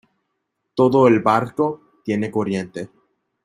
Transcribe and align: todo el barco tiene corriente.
todo 0.73 1.07
el 1.07 1.19
barco 1.19 2.01
tiene 2.03 2.31
corriente. 2.31 2.89